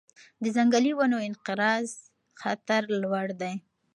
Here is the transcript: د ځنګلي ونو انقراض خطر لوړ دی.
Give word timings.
د 0.43 0.43
ځنګلي 0.55 0.91
ونو 0.95 1.17
انقراض 1.27 1.89
خطر 2.41 2.81
لوړ 3.01 3.27
دی. 3.41 3.53